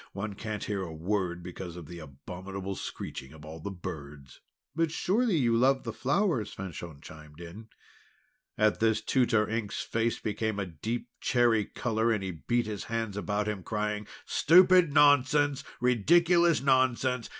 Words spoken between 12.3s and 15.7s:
beat his hands about him, crying: "Stupid nonsense!